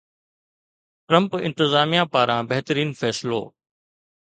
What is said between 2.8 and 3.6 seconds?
فيصلو